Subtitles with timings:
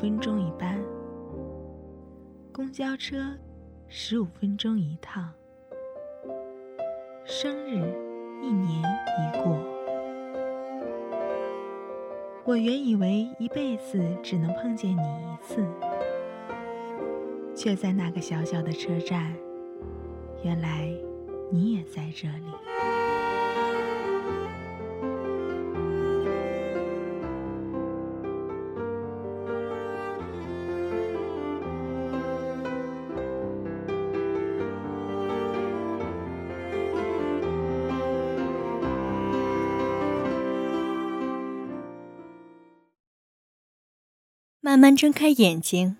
[0.00, 0.80] 分钟一班，
[2.52, 3.16] 公交车
[3.88, 5.32] 十五分钟一趟，
[7.24, 7.74] 生日
[8.40, 9.58] 一年一过。
[12.44, 15.66] 我原以为一辈子只能碰见你一次，
[17.56, 19.34] 却在那个小小的车站，
[20.44, 20.88] 原来
[21.50, 22.97] 你也在这里。
[44.78, 45.96] 慢慢睁开眼睛，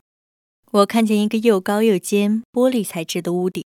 [0.70, 3.64] 我看见一个又高又尖、玻璃材质的屋顶，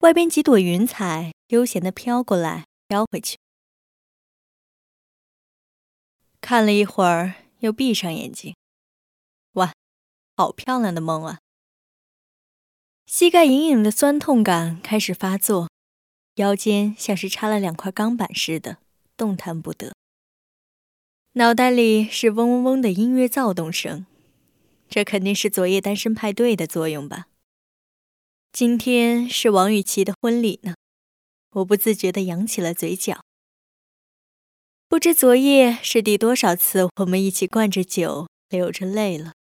[0.00, 3.38] 外边几朵云彩悠闲地飘过来，飘回去。
[6.42, 8.54] 看了一会儿，又闭上眼睛。
[9.52, 9.72] 哇，
[10.36, 11.38] 好漂亮的梦啊！
[13.06, 15.70] 膝盖隐隐的酸痛感开始发作，
[16.34, 18.76] 腰间像是插了两块钢板似的，
[19.16, 19.94] 动弹不得。
[21.32, 24.04] 脑袋里是嗡嗡嗡的音乐躁动声，
[24.88, 27.26] 这肯定是昨夜单身派对的作用吧？
[28.52, 30.74] 今天是王雨琦的婚礼呢，
[31.50, 33.20] 我不自觉地扬起了嘴角。
[34.88, 39.34] 不知昨夜是第多少次我们一起灌着酒，流着泪了。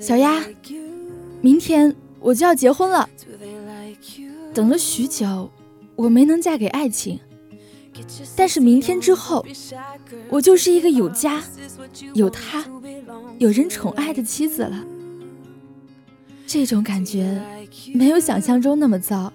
[0.00, 0.44] 小丫，
[1.40, 3.08] 明天我就要结婚了。
[4.52, 5.50] 等了许久，
[5.96, 7.18] 我没能嫁给爱情，
[8.36, 9.44] 但是明天之后，
[10.28, 11.42] 我就是一个有家、
[12.14, 12.64] 有他、
[13.38, 14.84] 有人宠爱的妻子了。
[16.46, 17.40] 这种感觉
[17.94, 19.32] 没有想象中那么糟。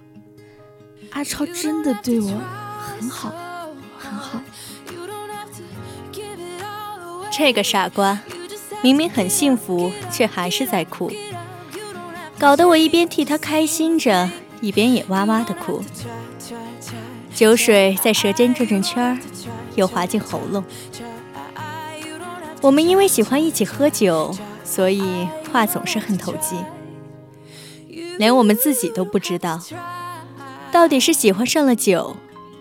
[1.11, 2.27] 阿超真的对我
[2.99, 3.31] 很好，
[3.97, 4.41] 很好。
[7.31, 8.19] 这个傻瓜，
[8.81, 11.11] 明明很幸福，却还是在哭，
[12.37, 14.29] 搞得我一边替他开心着。
[14.61, 15.83] 一边也哇哇的哭，
[17.35, 19.17] 酒水在舌尖转转圈儿，
[19.75, 20.63] 又滑进喉咙。
[22.61, 26.55] 我们因为喜欢一起喝酒，所以话总是很投机，
[28.17, 29.59] 连我们自己都不知道，
[30.71, 32.15] 到底是喜欢上了酒，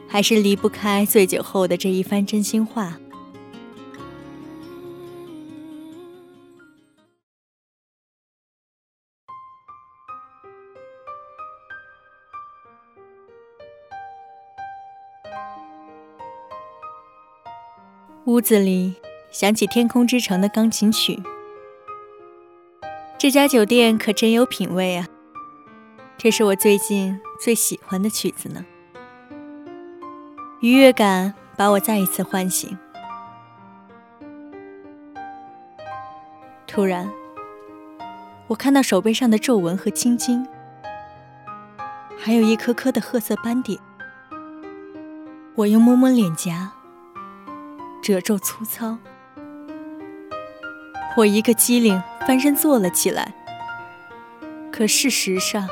[0.09, 2.99] 还是离不开醉酒后的这一番真心话。
[18.27, 18.95] 屋子里
[19.31, 21.23] 响起《天空之城》的钢琴曲。
[23.19, 25.07] 这家酒店可真有品味啊！
[26.17, 28.65] 这是我最近最喜欢的曲子呢。
[30.61, 32.79] 愉悦感把我再一次唤醒。
[36.67, 37.11] 突然，
[38.47, 40.47] 我看到手背上的皱纹和青筋，
[42.19, 43.79] 还有一颗颗的褐色斑点。
[45.56, 46.73] 我又摸摸脸颊。
[48.04, 48.98] 褶皱粗糙，
[51.16, 53.32] 我一个机灵，翻身坐了起来。
[54.70, 55.66] 可事实上，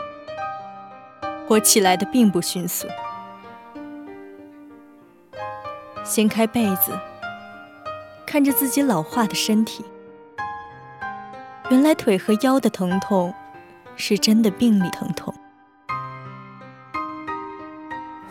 [1.47, 2.87] 我起来的并不迅速。
[6.03, 6.99] 掀开被子，
[8.25, 9.85] 看着自己老化的身体，
[11.69, 13.35] 原来腿和腰的疼痛
[13.95, 15.35] 是真的病理疼痛。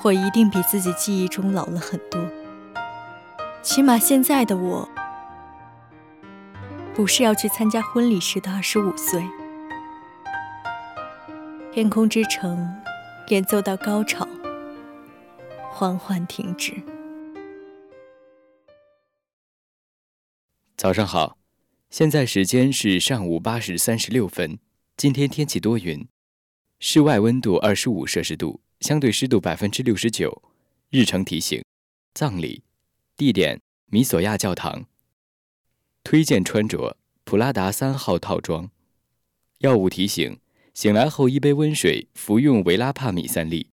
[0.02, 2.20] 我一定比自己记忆中老了很多。
[3.62, 4.90] 起码现在的我，
[6.96, 9.24] 不是要去参加婚礼时的二十五岁。
[11.72, 12.68] 天空之城
[13.28, 14.28] 演奏到高潮，
[15.70, 16.74] 缓缓停止。
[20.76, 21.38] 早上好，
[21.92, 24.58] 现在时间是上午八时三十六分。
[24.98, 26.08] 今天天气多云，
[26.80, 30.42] 室外温度二十五摄氏度，相对湿度百分之六十九。
[30.90, 31.64] 日程提醒：
[32.16, 32.64] 葬礼。
[33.22, 34.86] 地点：米索亚教堂。
[36.04, 38.72] 推荐穿着：普拉达三号套装。
[39.60, 40.40] 药物提醒：
[40.74, 43.68] 醒来后一杯温水，服用维拉帕米三粒。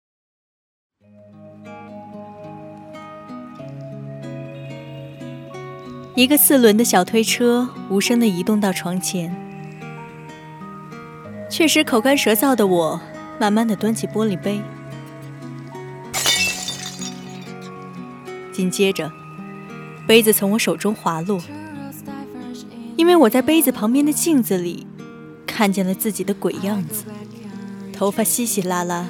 [6.16, 9.32] 一个四轮的小推车无声地移动到床前，
[11.52, 13.00] 确实口干舌燥的我，
[13.40, 14.60] 慢慢地端起玻璃杯，
[18.52, 19.12] 紧接着。
[20.08, 21.42] 杯子从我手中滑落，
[22.96, 24.86] 因为我在杯子旁边的镜子里
[25.48, 27.06] 看见了自己的鬼样子，
[27.92, 29.08] 头发稀稀拉拉，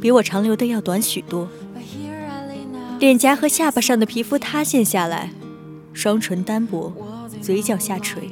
[0.00, 1.48] 比我长留的要短许多。
[3.00, 5.30] 脸颊和下巴上的皮肤塌陷下来，
[5.92, 6.92] 双唇单薄，
[7.40, 8.30] 嘴角下垂。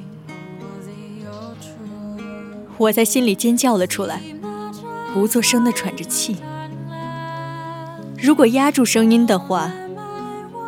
[2.76, 4.20] 我在心里尖叫了出来，
[5.12, 6.36] 不作声的喘着气。
[8.16, 9.72] 如果压住声音的话，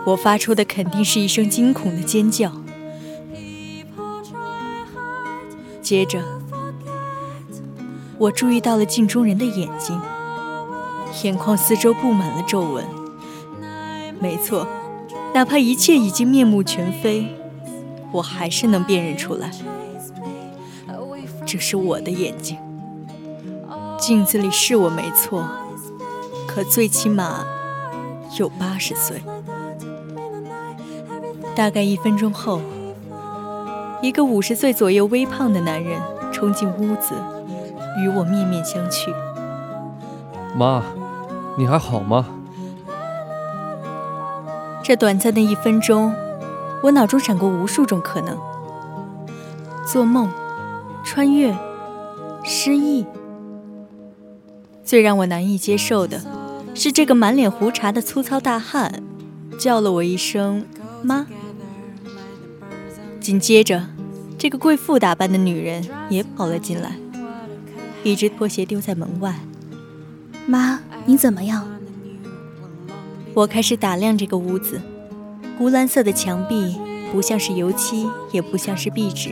[0.06, 2.52] 我发出的肯定是一声惊恐的尖叫。
[5.82, 6.22] 接着，
[8.18, 10.00] 我注意到了镜中人的眼睛，
[11.22, 12.84] 眼眶四周布满了皱纹。
[14.20, 14.66] 没错，
[15.34, 17.26] 哪怕一切已经面目全非，
[18.12, 19.50] 我还是能辨认出来。
[21.46, 22.56] 这是我的眼睛，
[23.98, 25.48] 镜子里是我没错，
[26.46, 27.44] 可最起码
[28.38, 29.20] 有八十岁。
[31.54, 32.60] 大概一分钟后，
[34.00, 36.00] 一个五十岁左右、微胖的男人
[36.32, 37.14] 冲进屋子，
[38.02, 39.12] 与我面面相觑。
[40.56, 40.82] 妈，
[41.56, 42.26] 你还好吗？
[44.82, 46.14] 这短暂的一分钟，
[46.82, 48.38] 我脑中闪过无数种可能：
[49.86, 50.30] 做梦。
[51.02, 51.56] 穿越，
[52.44, 53.06] 失忆。
[54.84, 56.20] 最让我难以接受的，
[56.74, 59.02] 是这个满脸胡茬的粗糙大汉，
[59.58, 60.66] 叫了我一声
[61.02, 61.26] “妈”。
[63.20, 63.86] 紧接着，
[64.38, 66.96] 这个贵妇打扮的女人也跑了进来，
[68.02, 69.38] 一只拖鞋丢在门外。
[70.46, 71.68] “妈，你怎么样？”
[73.34, 74.80] 我开始打量这个屋子，
[75.58, 76.76] 湖蓝色的墙壁
[77.12, 79.30] 不像是油漆，也不像是壁纸。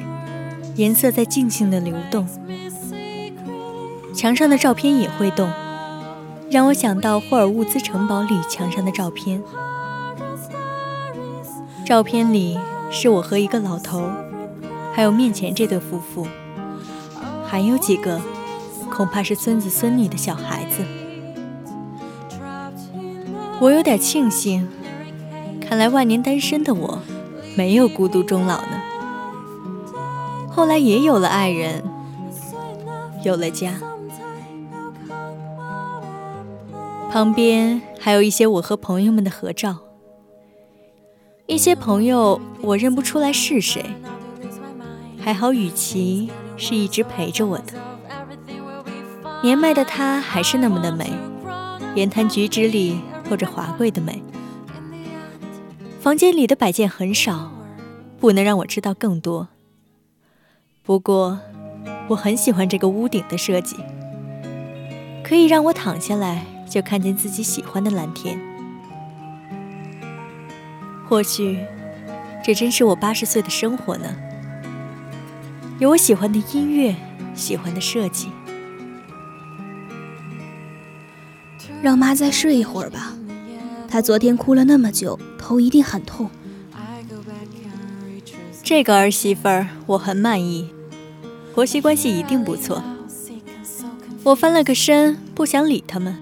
[0.77, 2.29] 颜色在静静的流动，
[4.15, 5.51] 墙上的照片也会动，
[6.51, 9.43] 让我想到霍尔乌兹城堡里墙上的照片。
[11.85, 12.57] 照片里
[12.91, 14.11] 是我和一个老头，
[14.95, 16.27] 还有面前这对夫妇，
[17.47, 18.21] 还有几个
[18.91, 20.85] 恐怕是孙子孙女的小孩子。
[23.61, 24.69] 我有点庆幸，
[25.61, 26.99] 看来万年单身的我，
[27.57, 28.81] 没有孤独终老呢。
[30.51, 31.83] 后来也有了爱人，
[33.25, 33.75] 有了家，
[37.11, 39.88] 旁边还有一些我和朋友们的合照。
[41.49, 43.83] 一些朋友我认不出来是谁，
[45.19, 47.73] 还好雨琦是一直陪着我的。
[49.43, 51.11] 年迈的她还是那么的美，
[51.95, 54.23] 言谈举止里透着华贵的美。
[56.01, 57.51] 房间里的摆件很少，
[58.21, 59.49] 不能让我知道更多。
[60.83, 61.41] 不过，
[62.09, 63.75] 我很喜欢这个屋顶的设计，
[65.25, 68.39] 可以让我躺下来就看见自己喜欢的蓝天。
[71.09, 71.59] 或许，
[72.45, 74.15] 这真是我八十岁的生活呢。
[75.79, 76.95] 有我喜欢的音乐，
[77.35, 78.29] 喜欢的设计。
[81.81, 83.15] 让妈再睡一会儿吧，
[83.89, 86.29] 她昨天哭了那么久，头一定很痛。
[88.63, 90.69] 这个儿媳妇儿，我很满意。
[91.55, 92.83] 婆媳关系一定不错。
[94.25, 96.19] 我翻了个身，不想理他们。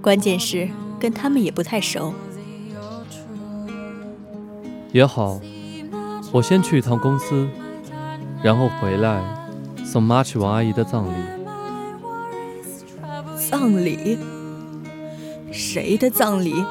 [0.00, 0.68] 关键是
[1.00, 2.14] 跟他们也不太熟。
[4.92, 5.38] 也好，
[6.32, 7.48] 我先去一趟公司，
[8.42, 9.22] 然后回来
[9.84, 11.14] 送妈去王阿姨的葬礼。
[13.36, 14.18] 葬礼？
[15.52, 16.64] 谁的葬礼？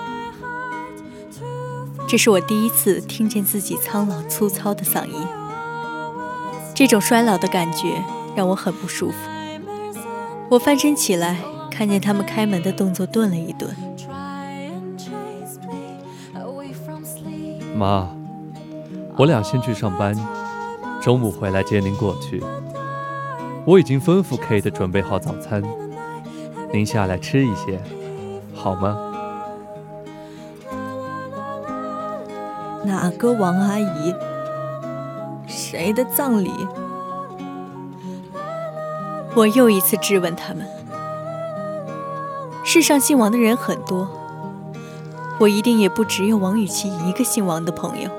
[2.08, 5.28] 这是我第一次听见自己苍老粗糙的嗓音。
[6.74, 8.04] 这种衰老的感觉
[8.36, 9.16] 让我很不舒服。
[10.50, 11.38] 我翻身起来，
[11.70, 13.76] 看见他们开门的动作顿了一顿。
[17.80, 18.10] 妈，
[19.16, 20.14] 我俩先去上班，
[21.00, 22.44] 中午回来接您过去。
[23.64, 25.64] 我已经吩咐 Kate 准备好早餐，
[26.74, 27.82] 您下来吃一些，
[28.54, 28.98] 好吗？
[32.84, 34.14] 哪个王阿姨？
[35.48, 36.52] 谁的葬礼？
[39.36, 40.68] 我又一次质问他们。
[42.66, 44.06] 世上姓王的人很多，
[45.39, 48.12] 我一定也不只有王雨琦一个姓王的朋友。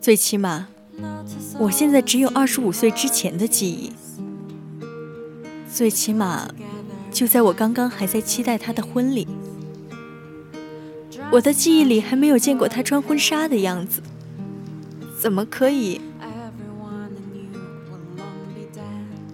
[0.00, 0.66] 最起码，
[1.60, 3.92] 我现在只有二十五岁之前的记忆。
[5.72, 6.48] 最起码，
[7.12, 9.28] 就在我刚刚还在期待他的婚礼，
[11.30, 14.02] 我的记忆里还没有见过他穿婚纱的样子。
[15.20, 16.00] 怎么可以？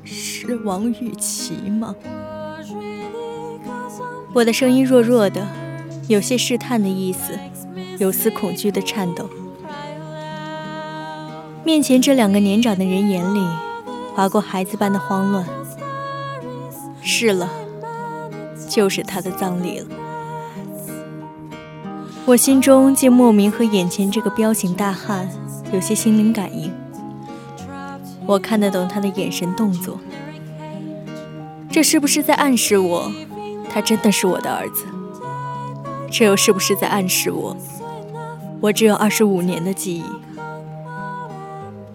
[0.04, 1.95] 是王雨琦吗？
[4.35, 5.47] 我的声音弱弱的，
[6.09, 7.38] 有些试探的意思，
[7.99, 9.29] 有丝恐惧的颤抖。
[11.65, 13.47] 面前这两个年长的人眼里，
[14.15, 15.45] 划过孩子般的慌乱。
[17.03, 17.50] 是了，
[18.71, 19.87] 就是他的葬礼了。
[22.25, 25.29] 我心中竟莫名和眼前这个彪形大汉
[25.73, 26.73] 有些心灵感应。
[28.27, 29.99] 我看得懂他的眼神动作，
[31.71, 33.12] 这是不是在暗示我，
[33.71, 34.87] 他真的是我的儿子？
[36.11, 37.57] 这又是不是在暗示我，
[38.61, 40.05] 我只有二十五年的记忆？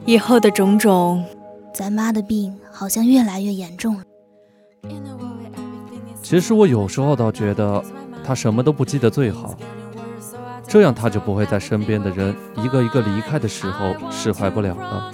[0.05, 1.23] 以后的种种，
[1.73, 4.03] 咱妈的病好像越来越严重了。
[6.21, 7.83] 其实我有时候倒觉得，
[8.23, 9.55] 她什么都不记得最好，
[10.67, 15.11] 这样她就不会在身边的人一个一个离开的时候释怀不了了。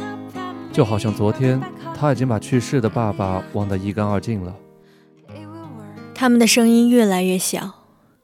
[0.72, 1.62] 就好像昨天，
[1.96, 4.54] 她已经把去世的爸爸忘得一干二净了。
[6.14, 7.79] 他们的声音越来越小，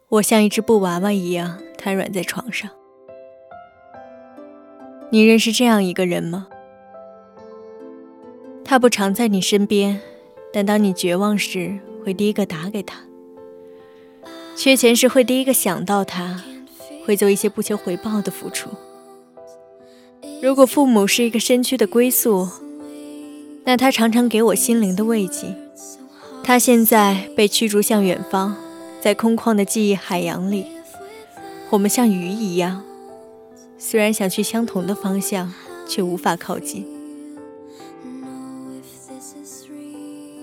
[0.10, 2.70] 我像一只布娃娃一样瘫软在床上。
[5.10, 6.48] 你认识这样一个人吗？
[8.64, 10.00] 他不常在你身边，
[10.54, 12.98] 但当你绝望时，会第一个打给他；
[14.56, 16.44] 缺钱时会第一个想到他，
[17.06, 18.70] 会做一些不求回报的付出。
[20.42, 22.48] 如果父母是一个身躯的归宿，
[23.64, 25.56] 那他常常给我心灵的慰藉。
[26.44, 28.56] 他现在被驱逐向远方，
[29.06, 30.66] 在空旷的记忆海洋里，
[31.70, 32.84] 我们像鱼一样，
[33.78, 35.54] 虽然想去相同的方向，
[35.88, 36.88] 却无法靠近。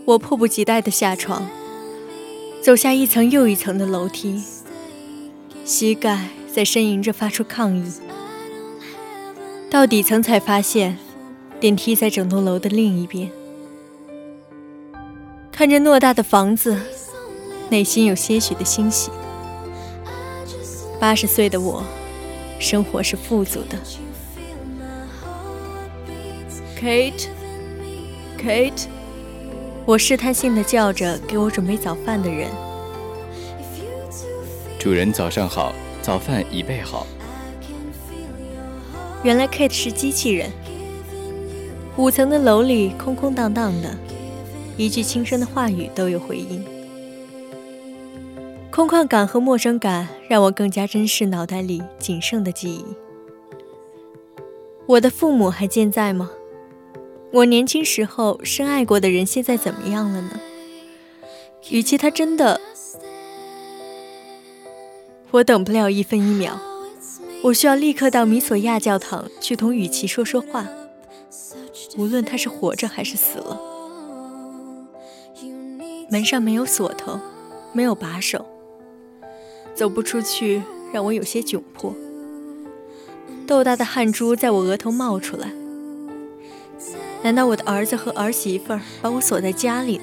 [0.04, 1.44] 我迫不及待地下床，
[2.62, 4.40] 走下一层又一层的楼梯，
[5.64, 7.92] 膝盖在呻吟着发出抗议。
[9.68, 10.98] 到底层才发现，
[11.58, 13.28] 电梯在整栋楼的另一边。
[15.50, 16.78] 看着偌大的房子，
[17.72, 19.10] 内心有些许的欣喜。
[21.00, 21.82] 八十岁的我，
[22.58, 23.78] 生活是富足的。
[26.78, 27.28] Kate，Kate，
[29.86, 32.50] 我试探性的叫着给我准备早饭的人。
[34.78, 37.06] 主人早上好，早饭已备好。
[39.22, 40.50] 原来 Kate 是机器人。
[41.96, 43.96] 五层的楼里空空荡荡的，
[44.76, 46.62] 一句轻声的话语都有回音。
[48.72, 52.82] 空旷感和陌生感让我更加珍视脑袋里仅剩的记忆。
[54.86, 56.30] 我的父母还健在吗？
[57.34, 60.40] 我年轻时候深爱过的人现在怎么样了呢？
[61.68, 62.58] 与其他真的，
[65.32, 66.58] 我等不了一分一秒。
[67.42, 70.66] 我需要立刻到米索亚教堂去同雨琦说说话，
[71.98, 73.60] 无论他是活着还是死了。
[76.08, 77.20] 门上没有锁头，
[77.74, 78.46] 没有把手，
[79.74, 80.62] 走不出去，
[80.92, 81.94] 让我有些窘迫。
[83.46, 85.52] 豆大的汗珠在我额头冒出来。
[87.22, 90.00] 难道我的儿子和儿媳妇把我锁在家里？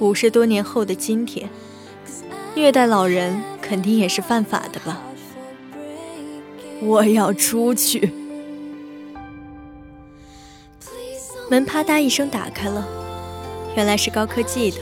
[0.00, 1.48] 五十多年后的今天，
[2.54, 5.00] 虐待老人肯定也是犯法的吧？
[6.80, 8.12] 我要出去。
[11.48, 12.86] 门啪嗒一声打开了，
[13.76, 14.78] 原来是高科技的。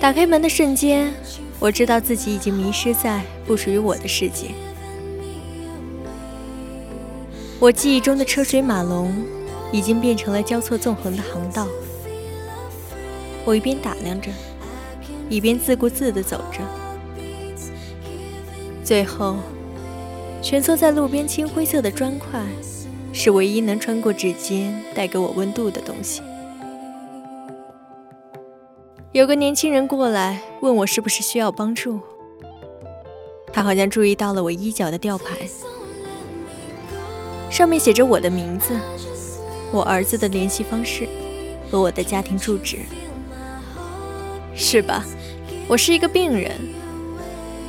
[0.00, 1.12] 打开门的瞬间，
[1.58, 4.46] 我知道自己已经迷失在不属于我的世界。
[7.58, 9.12] 我记忆中的车水马龙，
[9.70, 11.68] 已经变成了交错纵横的航道。
[13.44, 14.30] 我一边打量着，
[15.28, 16.60] 一边自顾自地走着，
[18.82, 19.36] 最后。
[20.42, 22.42] 蜷缩在路边青灰色的砖块，
[23.12, 26.22] 是唯一能穿过指尖带给我温度的东西。
[29.12, 31.98] 有个年轻人过来问我是不是需要帮助，
[33.52, 35.48] 他好像注意到了我衣角的吊牌，
[37.50, 38.78] 上面写着我的名字、
[39.72, 41.08] 我儿子的联系方式
[41.68, 42.78] 和我的家庭住址。
[44.54, 45.04] 是吧？
[45.66, 46.52] 我是一个病人，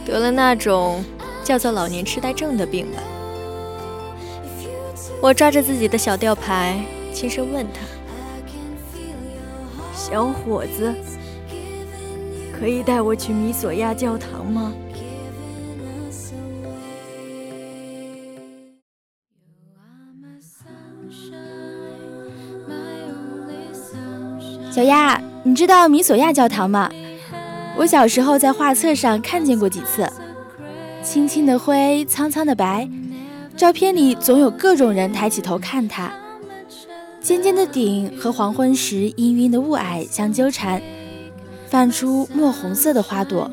[0.05, 1.03] 得了那种。
[1.43, 3.01] 叫做老年痴呆症的病吧。
[5.19, 6.79] 我抓着自己的小吊牌，
[7.11, 7.81] 轻声问他
[9.91, 10.93] ：“小伙子，
[12.61, 14.71] 可以带我去米索亚教堂吗？”
[24.71, 26.87] 小丫，你知道米索亚教堂吗？
[27.75, 30.07] 我小时候在画册上看见过几次。
[31.01, 32.87] 青青的灰，苍苍的白，
[33.57, 36.11] 照片里总有各种人抬起头看它。
[37.19, 40.79] 尖尖的顶和黄昏时氤氲的雾霭相纠缠，
[41.71, 43.49] 泛出墨红色的花朵。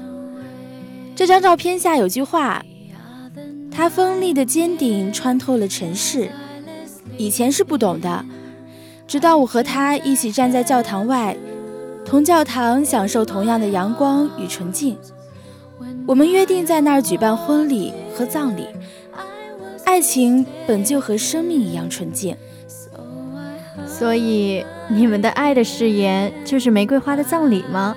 [1.14, 2.60] 这张照片下有句话
[3.70, 6.28] ：“它锋利的尖顶穿透了尘世。”
[7.16, 8.24] 以前是不懂的，
[9.06, 11.36] 直到我和他一起站在教堂外，
[12.04, 14.98] 同教堂享受同样的阳光与纯净。
[16.04, 18.66] 我们约定在那儿举办婚礼和葬礼。
[19.84, 22.36] 爱情本就和生命一样纯净，
[23.86, 27.96] 所以你们的爱的誓言就是玫瑰花的葬礼吗？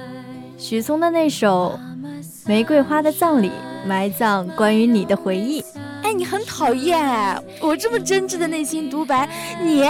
[0.61, 1.79] 许嵩的那首
[2.47, 3.49] 《玫瑰花的葬礼》，
[3.87, 5.59] 埋葬关于你的回忆。
[6.03, 7.35] 哎，你很讨厌哎！
[7.59, 9.27] 我这么真挚的内心独白，
[9.63, 9.83] 你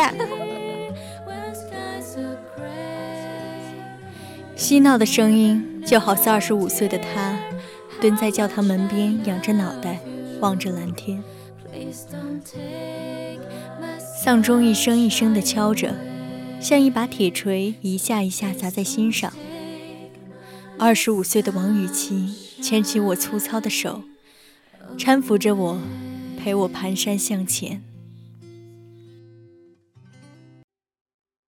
[4.55, 7.37] 嬉闹的声音，就好似二十五岁的他，
[7.99, 9.99] 蹲在教堂门边，仰着脑袋，
[10.39, 11.21] 望着蓝天。
[14.23, 15.93] 丧钟一声一声地敲着，
[16.61, 19.33] 像一把铁锤，一下一下砸在心上。
[20.83, 24.01] 二十五岁的王雨琦牵起我粗糙的手，
[24.97, 25.79] 搀扶着我，
[26.39, 27.83] 陪我蹒跚向前。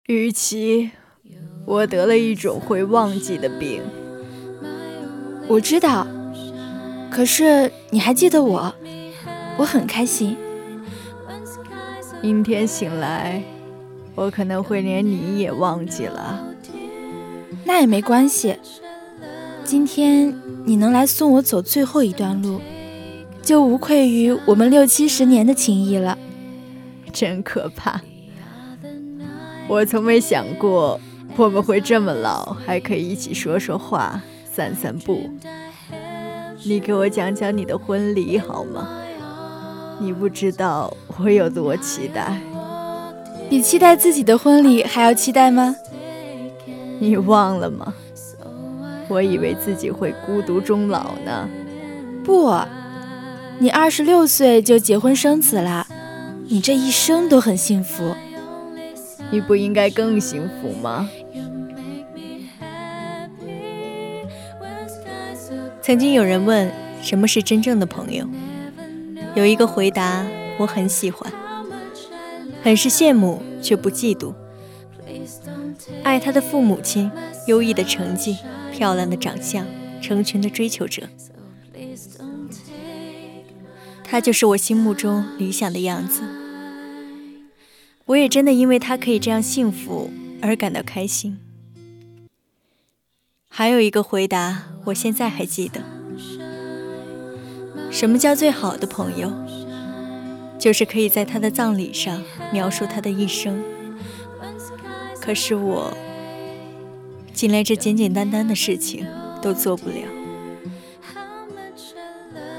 [0.04, 0.90] 雨琦。
[1.64, 3.80] 我得了一种会忘记的病，
[5.48, 6.06] 我知道。
[7.10, 8.74] 可是你还记得我，
[9.56, 10.36] 我很开心。
[12.20, 13.42] 明天醒来，
[14.14, 16.44] 我可能会连你也忘记了。
[17.64, 18.58] 那也没关系。
[19.72, 22.60] 今天你能来送我走最后一段路，
[23.40, 26.18] 就无愧于我们六七十年的情谊了。
[27.10, 28.02] 真可怕！
[29.66, 31.00] 我从没想过。
[31.36, 35.22] 我们会这么老，还可以一起说说话、散散步。
[36.64, 38.86] 你给我讲讲你的婚礼好吗？
[39.98, 42.38] 你不知道我有多期待，
[43.48, 45.74] 比期待自己的婚礼还要期待吗？
[46.98, 47.94] 你忘了吗？
[49.08, 51.48] 我以为自己会孤独终老呢。
[52.24, 52.54] 不，
[53.58, 55.86] 你二十六岁就结婚生子了，
[56.48, 58.14] 你这一生都很幸福。
[59.30, 61.08] 你不应该更幸福吗？
[65.80, 66.70] 曾经有人问
[67.02, 68.24] 什么是真正的朋友，
[69.34, 70.24] 有一个回答
[70.58, 71.32] 我很喜欢，
[72.62, 74.32] 很是羡慕却不嫉妒。
[76.04, 77.10] 爱他的父母亲，
[77.46, 78.36] 优异的成绩，
[78.72, 79.66] 漂亮的长相，
[80.00, 81.08] 成群的追求者，
[84.02, 86.22] 他就是我心目中理想的样子。
[88.06, 91.38] 我也真的因为他可以这样幸福而感到开心。
[93.48, 95.82] 还有一个回答，我现在还记得。
[97.90, 99.30] 什么叫最好的朋友？
[100.58, 103.62] 就是可以在他的葬礼上描述他的一生。
[105.20, 105.92] 可是我，
[107.42, 109.04] 竟连这简简单单的事情
[109.42, 109.96] 都做不了。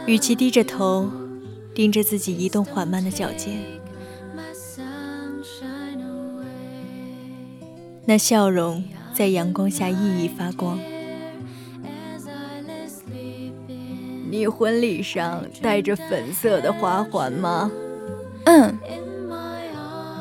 [0.05, 1.09] 与其低着头，
[1.73, 3.63] 盯着自己移动缓慢的脚尖，
[8.05, 8.83] 那笑容。
[9.13, 10.77] 在阳光下熠熠发光。
[14.29, 17.71] 你婚礼上戴着粉色的花环吗？
[18.43, 18.77] 嗯。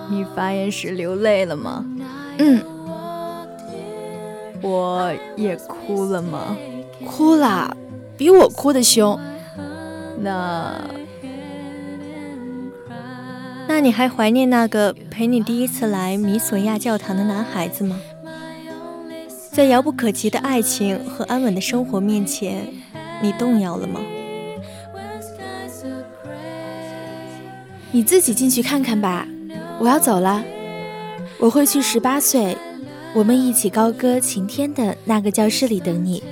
[0.08, 1.84] 你发言时流泪了吗？
[2.38, 2.62] 嗯。
[4.62, 6.56] 我也哭了吗？
[7.04, 7.76] 哭了，
[8.16, 9.18] 比我哭的凶。
[10.20, 10.74] 那……
[13.68, 17.98] 那你还怀念那个陪你第一次来米索亚教堂的男孩子吗？
[19.50, 22.68] 在遥不可及的爱情和安稳的生活面前，
[23.20, 24.00] 你动摇了吗？
[27.90, 29.26] 你自己进去看看吧，
[29.78, 30.42] 我要走了。
[31.38, 32.56] 我会去十八岁，
[33.14, 36.22] 我们一起高歌晴天的那个教室里等你。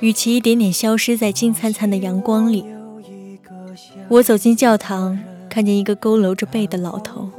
[0.00, 2.66] 雨琦一点点消失在金灿灿的阳光里。
[4.10, 7.30] 我走进教堂，看见一个佝偻着背的老头。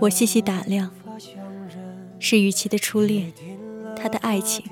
[0.00, 0.90] 我细细打量，
[2.22, 3.32] 是雨琦的初恋，
[3.96, 4.62] 他的爱情。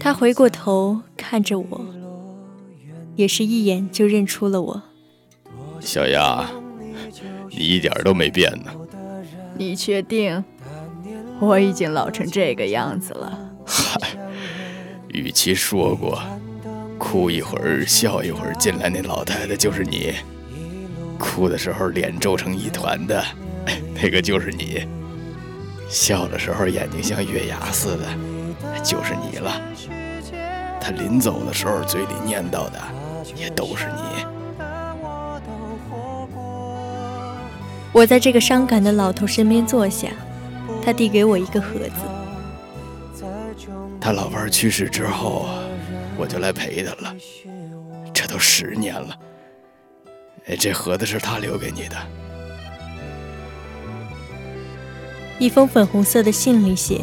[0.00, 1.86] 他回过头看着我，
[3.14, 4.82] 也是一眼就认出了我。
[5.78, 6.50] 小丫，
[7.50, 8.72] 你一点都没变呢。
[9.56, 10.42] 你确定？
[11.38, 13.38] 我已经老成这个样子了。
[13.64, 14.00] 嗨，
[15.08, 16.20] 雨琦说过，
[16.98, 20.14] 哭一会儿笑一会儿进来那老太太就是你，
[21.16, 23.24] 哭的时候脸皱成一团的，
[24.02, 24.84] 那个就是你，
[25.88, 29.62] 笑的时候眼睛像月牙似的，就是你了。
[30.80, 32.80] 他临走的时候嘴里念叨的
[33.36, 34.26] 也都是你。
[37.92, 40.08] 我在这个伤感的老头身边坐下，
[40.84, 43.24] 他递给我一个盒子。
[44.00, 45.46] 他老伴去世之后，
[46.16, 47.14] 我就来陪他了。
[48.12, 49.16] 这都十年了。
[50.48, 51.96] 哎，这盒子是他留给你的。
[55.42, 57.00] 一封粉红色的信里写：“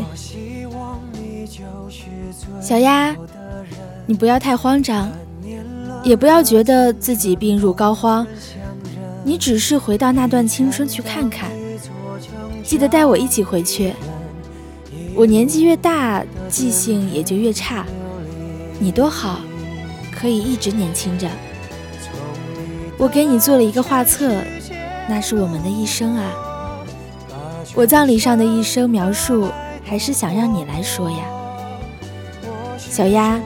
[2.61, 3.13] 小丫，
[4.05, 5.11] 你不要太慌张，
[6.05, 8.25] 也不要觉得自己病入膏肓。
[9.25, 11.49] 你只是回到那段青春去看看，
[12.63, 13.93] 记得带我一起回去。
[15.15, 17.85] 我年纪越大，记性也就越差。
[18.79, 19.41] 你多好，
[20.17, 21.27] 可以一直年轻着。
[22.97, 24.33] 我给你做了一个画册，
[25.09, 26.31] 那是我们的一生啊。”
[27.79, 29.49] 我葬礼上的一生描述，
[29.85, 31.19] 还是想让你来说呀，
[32.77, 33.39] 小丫，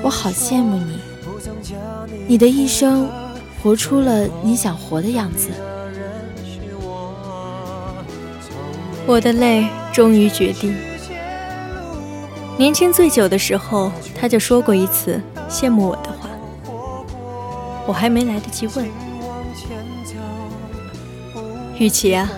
[0.00, 1.00] 我好羡慕你，
[2.28, 3.10] 你的一生
[3.60, 5.48] 活出了你想活的样子。
[9.08, 10.72] 我的泪终于决定。
[12.56, 16.28] 年轻醉酒的时候，他就说过一次羡慕我的话，
[17.88, 18.88] 我还没来得及问，
[21.76, 22.30] 雨琦啊。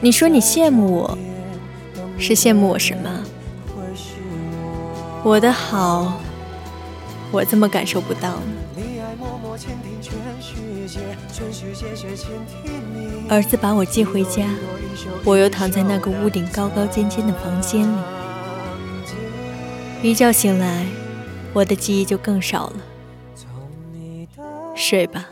[0.00, 1.18] 你说你羡慕我，
[2.18, 3.24] 是羡慕我什么？
[5.24, 6.20] 我的好，
[7.32, 8.40] 我怎么感受不到呢？
[13.28, 14.46] 儿子把我接回家，
[15.24, 17.98] 我又躺在那个屋顶高高尖尖的房间里，
[20.10, 20.86] 一觉醒来，
[21.52, 22.76] 我的记忆就更少了。
[24.76, 25.26] 睡吧，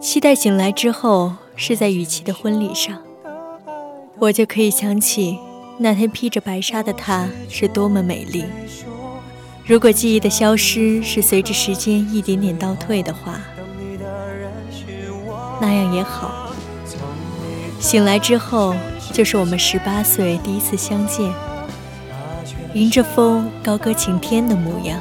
[0.00, 1.34] 期待醒来之后。
[1.62, 2.96] 是在雨琦的婚礼上，
[4.18, 5.38] 我就可以想起
[5.76, 8.46] 那天披着白纱的她是多么美丽。
[9.66, 13.38] 如果记忆的消失是随着时间一点点倒退的话，
[15.60, 16.50] 那样也好。
[17.78, 18.74] 醒来之后，
[19.12, 21.30] 就是我们十八岁第一次相见，
[22.72, 24.98] 迎着风高歌晴天的模样。